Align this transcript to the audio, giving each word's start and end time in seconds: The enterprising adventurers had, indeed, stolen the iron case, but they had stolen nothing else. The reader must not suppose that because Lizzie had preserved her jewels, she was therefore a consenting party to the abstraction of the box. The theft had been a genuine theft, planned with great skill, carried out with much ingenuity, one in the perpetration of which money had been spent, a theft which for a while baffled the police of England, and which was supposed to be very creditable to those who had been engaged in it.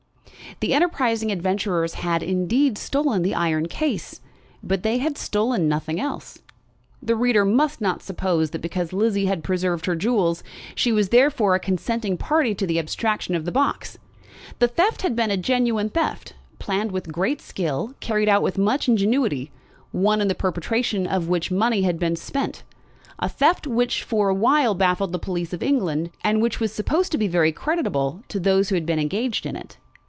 The 0.59 0.73
enterprising 0.73 1.31
adventurers 1.31 1.93
had, 1.93 2.21
indeed, 2.21 2.77
stolen 2.77 3.21
the 3.21 3.33
iron 3.33 3.67
case, 3.67 4.19
but 4.61 4.83
they 4.83 4.97
had 4.97 5.17
stolen 5.17 5.69
nothing 5.69 5.97
else. 5.97 6.39
The 7.01 7.15
reader 7.15 7.45
must 7.45 7.79
not 7.79 8.03
suppose 8.03 8.49
that 8.49 8.61
because 8.61 8.91
Lizzie 8.91 9.27
had 9.27 9.45
preserved 9.45 9.85
her 9.85 9.95
jewels, 9.95 10.43
she 10.75 10.91
was 10.91 11.07
therefore 11.07 11.55
a 11.55 11.59
consenting 11.59 12.17
party 12.17 12.53
to 12.55 12.67
the 12.67 12.77
abstraction 12.79 13.33
of 13.33 13.45
the 13.45 13.51
box. 13.51 13.97
The 14.59 14.67
theft 14.67 15.03
had 15.03 15.15
been 15.15 15.31
a 15.31 15.37
genuine 15.37 15.89
theft, 15.89 16.33
planned 16.59 16.91
with 16.91 17.13
great 17.13 17.39
skill, 17.41 17.95
carried 18.01 18.27
out 18.29 18.43
with 18.43 18.57
much 18.57 18.89
ingenuity, 18.89 19.51
one 19.93 20.19
in 20.19 20.27
the 20.27 20.35
perpetration 20.35 21.07
of 21.07 21.29
which 21.29 21.49
money 21.49 21.83
had 21.83 21.97
been 21.97 22.17
spent, 22.17 22.63
a 23.19 23.29
theft 23.29 23.65
which 23.67 24.03
for 24.03 24.27
a 24.27 24.35
while 24.35 24.75
baffled 24.75 25.13
the 25.13 25.17
police 25.17 25.53
of 25.53 25.63
England, 25.63 26.09
and 26.25 26.41
which 26.41 26.59
was 26.59 26.73
supposed 26.73 27.09
to 27.13 27.17
be 27.17 27.29
very 27.29 27.53
creditable 27.53 28.21
to 28.27 28.39
those 28.39 28.67
who 28.67 28.75
had 28.75 28.85
been 28.85 28.99
engaged 28.99 29.45
in 29.45 29.55
it. 29.55 29.77